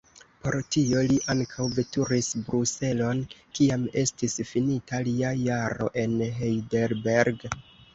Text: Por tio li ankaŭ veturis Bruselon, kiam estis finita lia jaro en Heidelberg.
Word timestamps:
Por 0.43 0.55
tio 0.75 1.03
li 1.11 1.17
ankaŭ 1.33 1.65
veturis 1.81 2.31
Bruselon, 2.49 3.23
kiam 3.61 3.87
estis 4.05 4.41
finita 4.55 5.05
lia 5.13 5.37
jaro 5.47 5.95
en 6.09 6.21
Heidelberg. 6.43 7.53